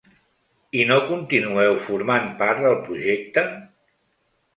I 0.77 0.85
no 0.91 0.95
continueu 1.09 1.77
formant 1.87 2.25
part 2.39 2.63
del 2.63 2.79
projecte? 2.87 3.45